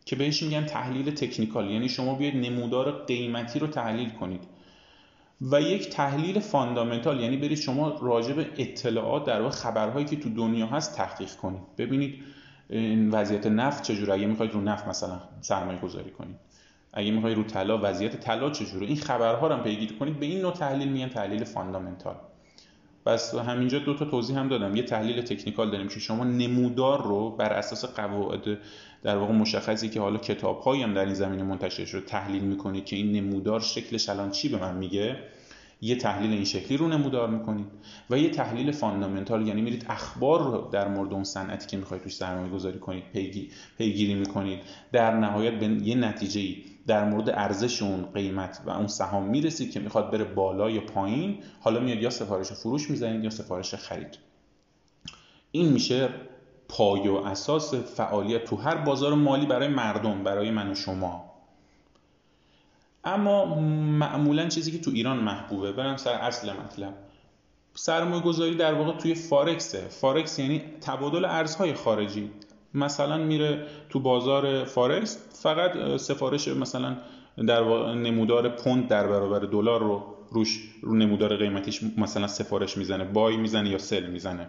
که 0.05 0.17
بهش 0.17 0.43
میگن 0.43 0.65
تحلیل 0.65 1.11
technical 1.11 1.71
یعنی 1.71 1.89
شما 1.89 2.15
بیاید 2.15 2.37
نمودار 2.37 3.05
قیمتی 3.05 3.59
رو 3.59 3.67
تحلیل 3.67 4.11
کنید 4.11 4.45
و 5.43 5.61
یک 5.61 5.89
تحلیل 5.89 6.39
fundamental 6.39 7.21
یعنی 7.21 7.37
برید 7.37 7.59
شما 7.59 7.99
راجع 8.03 8.33
به 8.33 8.47
اطلاعات 8.57 9.25
در 9.25 9.41
واقع 9.41 9.55
خبرهایی 9.55 10.07
که 10.07 10.17
تو 10.17 10.29
دنیا 10.29 10.67
هست 10.67 10.97
تحقیق 10.97 11.31
کنید. 11.31 11.61
ببینید 11.79 12.25
وضعیت 13.13 13.47
نفت 13.47 13.83
چجوره 13.83 14.15
اگه 14.15 14.27
می‌خواید 14.27 14.53
رو 14.53 14.61
نفت 14.61 14.89
مثلا 14.89 15.21
سرمایه 15.41 15.79
گذاری 15.81 16.11
کنید 16.11 16.37
اگه 16.93 17.11
می‌خواید 17.11 17.37
رو 17.37 17.43
طلا 17.43 17.81
وضعیت 17.83 18.21
طلا 18.21 18.51
چجوره 18.51 18.87
این 18.87 18.97
خبرها 18.97 19.47
رو 19.47 19.55
هم 19.55 19.63
پیگیری 19.63 19.95
کنید 19.95 20.21
به 20.21 20.27
این 20.27 20.41
نوع 20.41 20.53
تحلیل 20.53 20.89
میگن 20.89 21.09
تحلیل 21.09 21.45
fundamental. 21.45 22.17
پس 23.09 23.35
همینجا 23.35 23.79
دو 23.79 23.95
تا 23.95 24.05
توضیح 24.05 24.39
هم 24.39 24.49
دادم. 24.49 24.77
یه 24.77 24.83
تحلیل 24.83 25.23
technical 25.23 25.71
داریم 25.71 25.89
که 25.89 26.01
شما 26.01 26.25
نمودار 26.25 27.03
رو 27.03 27.31
بر 27.31 27.53
اساس 27.53 27.85
قواعد 27.85 28.59
در 29.03 29.17
واقع 29.17 29.33
مشخصی 29.33 29.89
که 29.89 30.01
حالا 30.01 30.19
کتاب 30.19 30.67
هم 30.67 30.95
در 30.95 31.05
این 31.05 31.15
زمینه 31.15 31.43
منتشر 31.43 31.85
شده 31.85 32.01
تحلیل 32.01 32.43
می‌کنید 32.43 32.85
که 32.85 32.97
این 32.97 33.13
نمودار 33.13 33.61
شکلش 33.61 34.09
الان 34.09 34.31
چی 34.31 34.49
به 34.49 34.57
من 34.57 34.77
میگه؟ 34.77 35.17
یه 35.81 35.97
تحلیل 35.97 36.33
این 36.33 36.45
شکلی 36.45 36.77
رو 36.77 36.89
نمودار 36.89 37.29
می‌کنید 37.29 37.67
و 38.11 38.19
یه 38.19 38.31
تحلیل 38.31 38.71
فاندامنتال 38.71 39.49
یعنی 39.49 39.63
میرید 39.63 39.87
اخبار 39.89 40.43
رو 40.43 40.69
در 40.73 40.89
مورد 40.89 41.13
اون 41.13 41.25
صنعتی 41.25 41.67
که 41.67 41.77
می‌خواید 41.77 42.03
توش 42.03 42.17
سرمایه 42.17 42.53
گذاری 42.53 42.79
کنید 42.79 43.05
پیگیری 43.79 44.15
می‌کنید. 44.15 44.59
در 44.93 45.17
نهایت 45.17 45.59
به 45.59 45.67
یه 45.67 45.95
نتیجه 45.95 46.41
ای 46.41 46.65
در 46.87 47.05
مورد 47.05 47.31
ارزش 47.31 47.83
اون 47.83 48.07
قیمت 48.15 48.61
و 48.67 48.71
اون 48.71 48.87
سهام 48.87 49.25
می‌رسید 49.25 49.71
که 49.71 49.81
می‌خواد 49.81 50.11
بره 50.11 50.25
بالا 50.25 50.71
یا 50.71 50.81
پایین 50.81 51.39
حالا 51.61 51.81
میاد 51.81 52.03
یا 52.03 52.11
سفارش 52.11 52.53
فروش 52.53 52.91
می‌زنید 52.91 53.25
یا 53.25 53.31
سفارش 53.31 53.75
خرید. 53.75 54.19
این 55.51 55.69
میشه 55.69 56.09
پایه 56.69 57.09
و 57.09 57.15
اساس 57.15 57.75
فعالیت 57.75 58.45
تو 58.45 58.57
هر 58.57 58.75
بازار 58.75 59.15
مالی 59.15 59.47
برای 59.47 59.69
مردم 59.69 60.25
برای 60.25 60.51
من 60.51 60.71
و 60.71 60.75
شما. 60.75 61.28
اما 63.05 63.55
معمولا 63.99 64.49
چیزی 64.49 64.73
که 64.73 64.79
تو 64.79 64.91
ایران 64.91 65.17
محبوبه. 65.19 65.73
برم 65.73 65.97
سر 65.97 66.13
اصل 66.13 66.53
مطلب. 66.53 66.95
سرمایه 67.75 68.23
گذاری 68.23 68.55
در 68.55 68.75
واقع 68.75 68.99
توی 68.99 69.15
فارکسه 69.15 69.81
فارکس 69.81 70.39
یعنی 70.39 70.63
تبادل 70.81 71.25
ارزهای 71.25 71.75
خارجی. 71.75 72.31
مثلا 72.75 73.17
میره 73.17 73.67
تو 73.91 74.01
بازار 74.01 74.65
فارکس 74.65 75.43
فقط 75.43 75.97
سفارش 75.97 76.49
مثلا 76.49 76.97
در 77.47 77.63
واقع 77.63 77.95
نمودار 77.95 78.49
پوند 78.49 78.89
در 78.89 79.07
برابر 79.07 79.39
دلار 79.39 79.81
رو 79.81 80.15
روش 80.31 80.61
رو 80.83 80.97
نمودار 80.97 81.37
قیمتیش 81.37 81.81
مثلا 81.99 82.27
سفارش 82.27 82.77
می‌زنه 82.77 83.05
buy 83.05 83.37
می‌زنه 83.37 83.71
یا 83.71 83.79
sell 83.79 84.07
می‌زنه. 84.07 84.47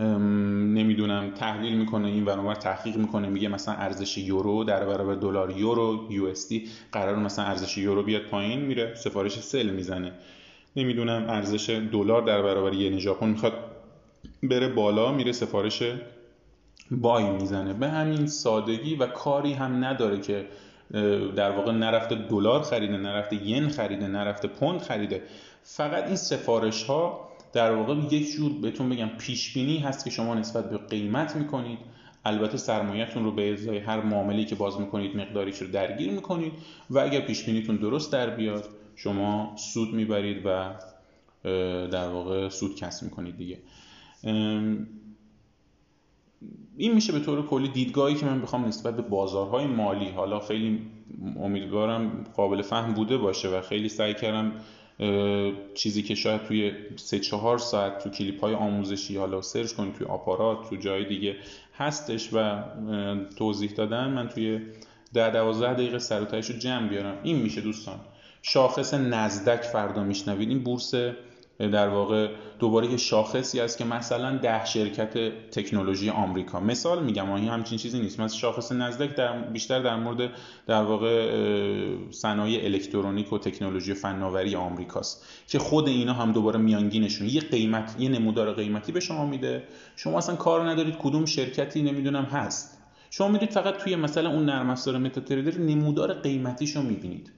نمی‌دونم 0.00 1.30
تحلیل 1.30 1.78
می‌کنه 1.78 2.08
این 2.08 2.24
ورانور 2.24 2.54
تحقیق 2.54 2.96
می‌کنه 2.96 3.28
میگه 3.28 3.48
مثلا 3.48 3.74
ارزش 3.74 4.18
یورو 4.18 4.64
در 4.64 4.84
برابر 4.86 5.14
دلار 5.14 5.50
یورو 5.50 6.06
یو 6.10 6.24
اس 6.24 6.48
دی 6.48 6.68
قرار 6.92 7.16
مثلا 7.16 7.44
ارزش 7.44 7.78
یورو 7.78 8.02
بیاد 8.02 8.22
پایین 8.22 8.60
میره 8.60 8.94
سفارش 8.94 9.40
سل 9.40 9.70
می‌زنه. 9.70 10.12
نمی‌دونم 10.76 11.26
ارزش 11.28 11.70
دلار 11.92 12.22
در 12.22 12.42
برابر 12.42 12.72
ین 12.72 12.98
ژاپن 12.98 13.28
می‌خواد 13.28 13.52
بره 14.42 14.68
بالا 14.68 15.12
میره 15.12 15.32
سفارش 15.32 15.82
بای 16.90 17.30
می‌زنه. 17.30 17.72
به 17.72 17.88
همین 17.88 18.26
سادگی 18.26 18.96
و 18.96 19.06
کاری 19.06 19.52
هم 19.52 19.84
نداره 19.84 20.20
که 20.20 20.46
در 21.36 21.50
واقع 21.50 21.72
نرفته 21.72 22.14
دلار 22.14 22.62
خریده 22.62 22.96
نرفته 22.96 23.46
ین 23.48 23.68
خریده 23.68 24.08
نرفته 24.08 24.48
پوند 24.48 24.80
خریده. 24.80 25.22
فقط 25.62 26.04
این 26.06 26.16
سفارش 26.16 26.82
ها 26.82 27.29
در 27.52 27.72
واقع 27.72 27.94
یک 28.14 28.32
جور 28.32 28.52
بهتون 28.52 28.88
بگم 28.88 29.08
پیش 29.18 29.54
بینی 29.54 29.78
هست 29.78 30.04
که 30.04 30.10
شما 30.10 30.34
نسبت 30.34 30.70
به 30.70 30.78
قیمت 30.78 31.36
می‌کنید. 31.36 31.78
البته 32.24 32.56
سرمایهتون 32.56 33.24
رو 33.24 33.32
به 33.32 33.52
ازای 33.52 33.78
هر 33.78 34.00
معاملی 34.00 34.44
که 34.44 34.54
باز 34.54 34.80
می‌کنید 34.80 35.16
مقداریش 35.16 35.58
رو 35.58 35.70
درگیر 35.70 36.10
می‌کنید. 36.10 36.52
و 36.90 36.98
اگر 36.98 37.20
پیش 37.20 37.44
بینیتون 37.44 37.76
درست 37.76 38.12
در 38.12 38.30
بیاد 38.30 38.68
شما 38.96 39.54
سود 39.56 39.94
می‌برید 39.94 40.42
و 40.46 40.74
در 41.88 42.08
واقع 42.08 42.48
سود 42.48 42.76
کسب 42.76 43.04
می‌کنید 43.04 43.36
دیگه. 43.36 43.58
این 46.76 46.94
میشه 46.94 47.12
به 47.12 47.20
طور 47.20 47.46
کلی 47.46 47.68
دیدگاهی 47.68 48.14
که 48.14 48.26
من 48.26 48.40
بخوام 48.42 48.64
نسبت 48.64 48.96
به 48.96 49.02
بازارهای 49.02 49.66
مالی. 49.66 50.08
حالا 50.08 50.40
خیلی 50.40 50.86
امیدوارم 51.40 52.24
قابل 52.36 52.62
فهم 52.62 52.94
بوده 52.94 53.16
باشه 53.16 53.48
و 53.48 53.60
خیلی 53.60 53.88
سعی 53.88 54.14
کردم 54.14 54.52
چیزی 55.74 56.02
که 56.02 56.14
شاید 56.14 56.42
توی 56.42 56.72
سه 56.96 57.18
چهار 57.18 57.58
ساعت 57.58 57.98
تو 57.98 58.10
کلیپ 58.10 58.40
های 58.40 58.54
آموزشی 58.54 59.16
حالا 59.16 59.40
سرچ 59.40 59.72
کنید 59.72 59.94
توی 59.94 60.06
آپارات 60.06 60.70
تو 60.70 60.76
جای 60.76 61.04
دیگه 61.04 61.36
هستش 61.78 62.28
و 62.32 62.62
توضیح 63.36 63.70
دادن 63.70 64.08
من 64.08 64.28
توی 64.28 64.60
ده 65.14 65.30
دوازده 65.30 65.74
دقیقه 65.74 65.98
سر 65.98 66.18
رو 66.18 66.38
جمع 66.40 66.88
بیارم. 66.88 67.18
این 67.22 67.36
میشه 67.36 67.60
دوستان. 67.60 68.00
شاخص 68.42 68.94
نزدک 68.94 69.60
فردا 69.62 70.04
میشنوید. 70.04 70.48
این 70.48 70.62
بورس 70.62 70.94
در 71.68 71.88
واقع 71.88 72.28
دوباره 72.58 72.90
یه 72.90 72.96
شاخصی 72.96 73.60
است 73.60 73.78
که 73.78 73.84
مثلا 73.84 74.36
ده 74.36 74.64
شرکت 74.64 75.14
تکنولوژی 75.50 76.10
آمریکا. 76.10 76.60
مثال 76.60 77.02
میگم 77.02 77.32
این 77.32 77.48
همچین 77.48 77.78
چیزی 77.78 78.00
نیست. 78.00 78.20
مثلا 78.20 78.38
شاخص 78.38 78.72
نزدک 78.72 79.16
در 79.16 79.42
بیشتر 79.42 79.82
در 79.82 79.96
مورد 79.96 80.30
در 80.66 80.82
واقع 80.82 81.30
صنایع 82.10 82.64
الکترونیک 82.64 83.32
و 83.32 83.38
تکنولوژی 83.38 83.94
فناوری 83.94 84.56
آمریکاست 84.56 85.26
که 85.46 85.58
خود 85.58 85.88
اینا 85.88 86.12
هم 86.12 86.32
دوباره 86.32 86.58
میانگینشون. 86.58 87.28
یه 87.28 87.40
قیمت 87.40 87.96
یه 87.98 88.08
نمودار 88.08 88.52
قیمتی 88.52 88.92
به 88.92 89.00
شما 89.00 89.26
میده. 89.26 89.62
شما 89.96 90.18
اصلا 90.18 90.36
کار 90.36 90.70
ندارید 90.70 90.96
کدوم 90.98 91.24
شرکتی 91.24 91.82
نمی‌دونم 91.82 92.24
هست. 92.24 92.78
شما 93.10 93.28
می‌دید 93.28 93.50
فقط 93.50 93.76
توی 93.76 93.96
مثلا 93.96 94.30
اون 94.30 94.44
نرم 94.44 94.70
افزار 94.70 94.98
متاتریدر 94.98 95.58
نمودار 95.58 96.12
قیمتیشو 96.12 96.82
می‌بینید. 96.82 97.32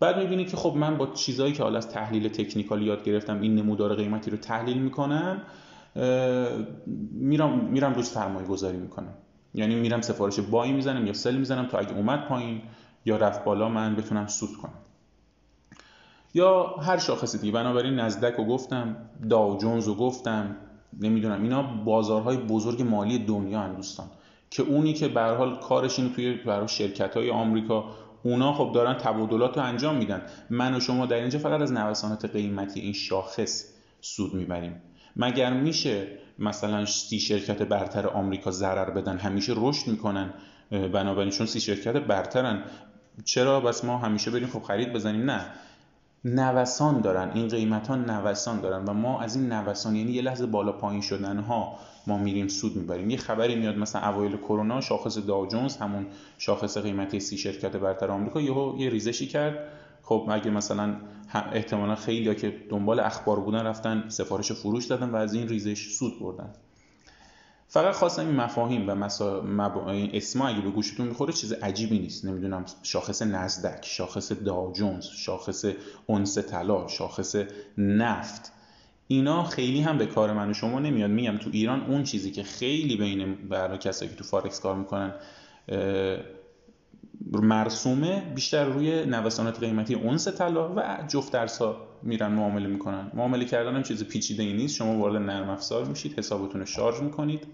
بعد 0.00 0.18
می‌بینید 0.18 0.50
که 0.50 0.56
خب 0.56 0.76
من 0.76 0.96
با 0.96 1.06
چیزهایی 1.06 1.52
که 1.52 1.62
حالا 1.62 1.78
از 1.78 1.88
تحلیل 1.88 2.28
تکنیکال 2.28 2.82
یاد 2.82 3.04
گرفتم 3.04 3.40
این 3.40 3.54
نمودار 3.54 3.94
قیمتی 3.94 4.30
رو 4.30 4.36
تحلیل 4.36 4.78
می‌کنم 4.78 5.42
میرم 7.12 7.58
میرم 7.58 7.94
روش 7.94 8.04
سرمایه 8.04 8.46
گذاری 8.46 8.76
می‌کنم. 8.76 9.14
یعنی 9.54 9.74
میرم 9.74 10.00
سفارش 10.00 10.40
بایی 10.40 10.72
می‌زنم 10.72 11.06
یا 11.06 11.12
سل 11.12 11.36
می‌زنم 11.36 11.66
تا 11.66 11.78
اگه 11.78 11.96
اومد 11.96 12.28
پایین 12.28 12.62
یا 13.04 13.16
رفت 13.16 13.44
بالا 13.44 13.68
من 13.68 13.96
بتونم 13.96 14.26
سود 14.26 14.56
کنم. 14.62 14.72
یا 16.34 16.66
هر 16.66 16.98
شاخصی 16.98 17.38
دیگه. 17.38 17.52
بنابراین 17.52 17.94
نزدک 17.94 18.34
رو 18.34 18.44
گفتم 18.44 18.96
داو 19.30 19.56
جونز 19.56 19.88
رو 19.88 19.94
گفتم 19.94 20.56
نمی‌دونم. 21.00 21.42
اینا 21.42 21.62
بازارهای 21.62 22.36
بزرگ 22.36 22.82
مالی 22.82 23.18
دنیا 23.18 23.60
هم 23.60 23.74
دوستان 23.74 24.06
که 24.50 24.62
اونی 24.62 24.92
که 24.92 25.08
به 25.08 25.22
حال 25.22 25.56
کارش 25.56 25.98
اینو 25.98 26.14
توی 26.14 26.34
برای 26.34 26.68
شرکت 26.68 27.16
های 27.16 27.30
آمریکا 27.30 27.84
اونا 28.22 28.52
خب 28.52 28.72
دارن 28.74 28.94
تبادلات 28.94 29.56
رو 29.56 29.64
انجام 29.64 29.96
میدن. 29.96 30.22
من 30.50 30.74
و 30.74 30.80
شما 30.80 31.06
در 31.06 31.16
اینجا 31.16 31.38
فقط 31.38 31.60
از 31.60 31.72
نوسانات 31.72 32.24
قیمتی 32.24 32.80
این 32.80 32.92
شاخص 32.92 33.64
سود 34.00 34.34
می‌بریم. 34.34 34.82
مگر 35.16 35.52
میشه 35.52 36.06
مثلا 36.38 36.84
سی 36.84 37.20
شرکت 37.20 37.62
برتر 37.62 38.06
آمریکا 38.06 38.50
ضرر 38.50 38.90
بدن؟ 38.90 39.18
همیشه 39.18 39.52
رشد 39.56 39.88
می‌کنن 39.88 40.34
بنابراین 40.70 41.30
چون 41.30 41.46
سی 41.46 41.60
شرکت 41.60 41.92
برترن. 41.92 42.62
چرا؟ 43.24 43.60
بس 43.60 43.84
ما 43.84 43.98
همیشه 43.98 44.30
بریم 44.30 44.48
خب 44.48 44.62
خرید 44.62 44.92
بزنیم. 44.92 45.30
نه. 45.30 45.46
نوسان 46.24 47.00
دارن. 47.00 47.30
این 47.34 47.48
قیمت 47.48 47.88
ها 47.88 47.96
نوسان 47.96 48.60
دارن 48.60 48.84
و 48.84 48.92
ما 48.92 49.20
از 49.20 49.36
این 49.36 49.52
نوسان 49.52 49.96
یعنی 49.96 50.12
یه 50.12 50.22
لحظه 50.22 50.46
بالا 50.46 50.72
پایین 50.72 51.00
شدن 51.00 51.38
ها 51.38 51.72
ما 52.06 52.18
میریم 52.18 52.48
سود 52.48 52.76
می‌بریم. 52.76 53.10
یه 53.10 53.16
خبری 53.16 53.56
میاد 53.56 53.78
مثلا 53.78 54.08
اوایل 54.08 54.36
کرونا 54.36 54.80
شاخص 54.80 55.18
داو 55.18 55.46
جونز 55.46 55.76
همون 55.76 56.06
شاخص 56.38 56.78
قیمتی 56.78 57.20
سی 57.20 57.38
شرکت 57.38 57.76
برتر 57.76 58.10
آمریکا 58.10 58.40
یهو 58.40 58.74
یه 58.78 58.90
ریزشی 58.90 59.26
کرد. 59.26 59.58
خب 60.02 60.28
اگه 60.30 60.50
مثلا 60.50 60.96
احتمالا 61.52 61.94
خیلی 61.94 62.34
که 62.34 62.56
دنبال 62.70 63.00
اخبار 63.00 63.40
بودن 63.40 63.66
رفتن 63.66 64.04
سفارش 64.08 64.52
فروش 64.52 64.86
دادن 64.86 65.10
و 65.10 65.16
از 65.16 65.34
این 65.34 65.48
ریزش 65.48 65.88
سود 65.88 66.20
بردن. 66.20 66.52
فقط 67.72 67.94
خواستم 67.94 68.26
این 68.26 68.36
مفاهیم 68.36 68.90
و 68.90 68.94
مسا... 68.94 69.40
مب... 69.40 69.78
اسما 69.88 70.48
اگه 70.48 70.60
به 70.60 70.70
گوشتون 70.70 71.06
می‌خوره 71.06 71.32
چیز 71.32 71.52
عجیبی 71.52 71.98
نیست. 71.98 72.24
نمی‌دونم 72.24 72.64
شاخص 72.82 73.22
نزدک 73.22 73.84
شاخص 73.84 74.32
داو 74.32 74.72
جونز 74.72 75.04
شاخص 75.04 75.64
اونس 76.06 76.38
طلا 76.38 76.88
شاخص 76.88 77.36
نفت. 77.78 78.52
اینا 79.08 79.44
خیلی 79.44 79.80
هم 79.80 79.98
به 79.98 80.06
کار 80.06 80.32
من 80.32 80.50
و 80.50 80.54
شما 80.54 80.80
نمیاد. 80.80 81.10
میگم 81.10 81.38
تو 81.38 81.50
ایران 81.52 81.80
اون 81.80 82.02
چیزی 82.04 82.30
که 82.30 82.42
خیلی 82.42 82.96
بین 82.96 83.48
برای 83.48 83.78
کسایی 83.78 84.10
که 84.10 84.16
تو 84.16 84.24
فارکس 84.24 84.60
کار 84.60 84.76
می‌کنن 84.76 85.14
مرسومه 87.32 88.32
بیشتر 88.34 88.64
روی 88.64 89.04
نوسانات 89.06 89.60
قیمتی 89.60 89.94
اونس 89.94 90.28
طلا 90.28 90.74
و 90.74 91.04
جفت 91.08 91.32
درسا 91.32 91.89
میرن 92.02 92.32
معامله 92.32 92.66
می‌کنن. 92.66 93.10
معامله 93.14 93.44
کردن 93.44 93.74
هم 93.74 93.82
چیز 93.82 94.04
پیچیده 94.04 94.42
ای 94.42 94.52
نیست. 94.52 94.76
شما 94.76 94.98
وارد 94.98 95.16
نرم 95.16 95.50
افزار 95.50 95.84
میشید 95.84 96.18
حسابتون 96.18 96.60
رو 96.60 96.66
شارژ 96.66 97.00
می‌کنید. 97.00 97.46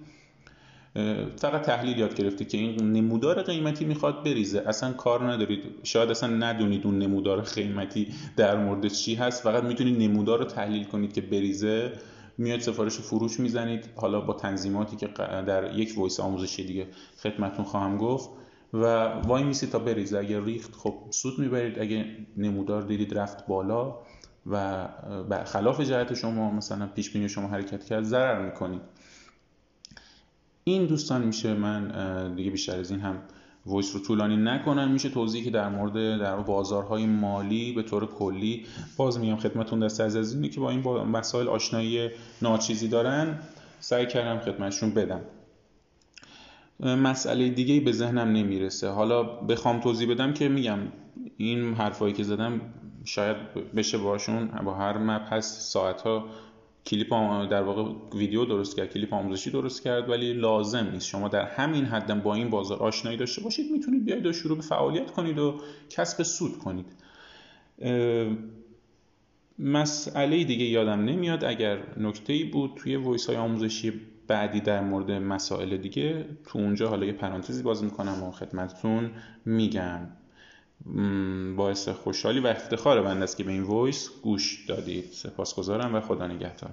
فقط 1.37 1.63
تحلیل 1.63 1.99
یاد 1.99 2.15
گرفته 2.15 2.45
که 2.45 2.59
این 2.59 2.93
نمودار 2.93 3.43
قیمتی 3.43 3.85
می‌خواد 3.85 4.25
بریزه. 4.25 4.63
اصلا 4.67 4.93
کار 4.93 5.33
ندارید. 5.33 5.65
شاید 5.83 6.11
اصلا 6.11 6.29
ندونید 6.37 6.87
اون 6.87 6.99
نمودار 6.99 7.41
قیمتی 7.41 8.09
در 8.37 8.57
مورد 8.57 8.89
چی 8.89 9.15
هست. 9.15 9.43
فقط 9.43 9.63
می‌تونید 9.63 10.03
نمودار 10.03 10.39
رو 10.39 10.45
تحلیل 10.45 10.85
کنید 10.85 11.13
که 11.13 11.21
بریزه. 11.21 11.93
میاد 12.39 12.61
سفارش 12.61 12.99
فروش 12.99 13.41
می‌زنید. 13.41 13.89
حالا 13.97 14.21
با 14.21 14.33
تنظیماتی 14.33 14.97
که 14.97 15.07
در 15.47 15.79
یک 15.79 15.95
voice 15.97 16.21
آموزشی 16.21 16.65
دیگه 16.65 16.87
خدمتون 17.23 17.65
خواهم 17.65 17.99
گفت. 17.99 18.31
و 18.73 18.85
وایمیسی 19.27 19.67
تا 19.67 19.79
بریزه. 19.79 20.19
اگر 20.19 20.41
ریخت 20.41 20.75
خب 20.75 20.95
سود 21.11 21.39
می‌برید. 21.39 21.79
اگه 21.79 22.07
نمودار 22.37 22.83
دیدید 22.83 23.19
رفت 23.19 23.47
بالا. 23.47 23.95
و 24.51 24.89
خلاف 25.45 25.81
جهت 25.81 26.15
شما 26.15 26.51
مثلا 26.51 26.87
پیش 26.87 27.11
بینی 27.11 27.29
شما 27.29 27.49
حرکت 27.49 27.85
کرد 27.85 28.03
ضرر 28.03 28.45
می‌کنید 28.45 28.83
این 30.65 30.87
دوستان 30.87 31.23
میشه 31.23 31.55
من 31.55 32.35
دیگه 32.35 32.51
بیشتر 32.51 32.79
از 32.79 32.91
این 32.91 33.01
هم 33.01 33.23
voice 33.67 33.95
رو 33.95 34.01
طولانی 34.01 34.37
نکنم. 34.37 34.91
میشه 34.91 35.09
توضیحی 35.09 35.45
که 35.45 35.51
در 35.51 35.69
مورد 35.69 36.19
در 36.21 36.37
بازارهای 36.37 37.07
مالی 37.07 37.73
به 37.73 37.83
طور 37.83 38.07
کلی 38.07 38.67
باز 38.97 39.19
میگم 39.19 39.37
خدمتون 39.37 39.81
دست 39.81 40.01
از 40.01 40.17
از 40.17 40.35
اینه 40.35 40.49
که 40.49 40.61
با 40.61 40.71
این 40.71 40.83
با 40.83 41.05
مسائل 41.05 41.49
آشنایی 41.49 42.11
ناچیزی 42.43 42.89
دارن. 42.89 43.39
سعی 43.81 44.07
کردم 44.07 44.41
خدمتشون 44.41 44.91
بدم. 44.91 45.21
مسئله 46.81 47.49
دیگه 47.49 47.81
به 47.81 47.93
ذهنم 47.93 48.29
نمی‌رسه. 48.29 48.89
حالا 48.89 49.23
بخوام 49.23 49.81
توضیح 49.81 50.11
بدم 50.11 50.33
که 50.33 50.49
میگم 50.49 50.79
این 51.37 51.75
حرفایی 51.75 52.15
که 52.15 52.23
زدم 52.23 52.61
شاید 53.07 53.37
بشه 53.77 53.99
باشون 53.99 54.47
با 54.47 54.75
هر 54.75 54.99
مبحث 54.99 55.71
ساعت 55.71 56.03
ها 56.03 56.27
کلیپ 56.87 57.11
در 57.51 57.63
واقع 57.63 57.93
ویدیو 58.15 58.45
درست 58.45 58.77
کرد 58.77 58.93
کلیپ 58.93 59.15
آموزشی 59.15 59.51
درست 59.51 59.83
کرد 59.83 60.11
ولی 60.11 60.33
لازم 60.33 60.89
نیست. 60.93 61.07
شما 61.07 61.29
در 61.29 61.45
همین 61.45 61.85
حد 61.85 62.23
با 62.23 62.35
این 62.35 62.51
بازار 62.51 62.79
آشنایی 62.79 63.17
داشته 63.17 63.43
باشید 63.43 63.73
می‌تونید 63.73 64.05
بیاید 64.05 64.27
و 64.27 64.33
شروع 64.33 64.57
به 64.57 64.63
فعالیت 64.63 65.11
کنید 65.11 65.39
و 65.39 65.61
کسب 65.91 66.23
سود 66.23 66.59
کنید. 66.59 66.87
مسئله 69.59 70.45
دیگه 70.45 70.65
یادم 70.65 71.05
نمیاد. 71.05 71.45
اگر 71.45 71.79
نکته 71.97 72.33
ای 72.33 72.45
بود 72.45 72.71
توی 72.77 72.97
voice 72.97 73.27
های 73.27 73.37
آموزشی 73.37 73.93
بعدی 74.29 74.61
در 74.61 74.81
مورد 74.81 75.11
مسائل 75.11 75.77
دیگه 75.77 76.25
تو 76.47 76.59
اونجا 76.59 76.89
حالا 76.89 77.07
یه 77.07 77.13
پرانتزی 77.13 77.63
باز 77.63 77.85
می‌کنم 77.85 78.23
و 78.23 78.31
خدمتتون 78.31 79.11
میگم. 79.45 80.01
باعث 81.57 81.89
خوشحالی 81.89 82.41
و 82.41 82.47
افتخار 82.47 83.03
بنده 83.03 83.25
است 83.25 83.37
که 83.37 83.45
به 83.45 83.53
این 83.53 83.63
voice 83.63 84.11
گوش 84.23 84.65
دادید. 84.69 85.05
سپاسگزارم 85.13 85.95
و 85.95 86.01
خدا 86.01 86.27
نگهدار. 86.27 86.71